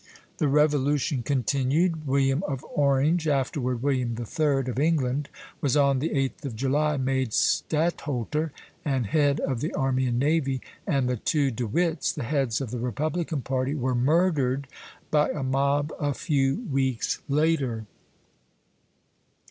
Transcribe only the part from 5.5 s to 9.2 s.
was on the 8th of July made stadtholder, and